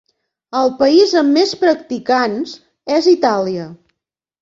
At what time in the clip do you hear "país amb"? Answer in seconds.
0.79-1.35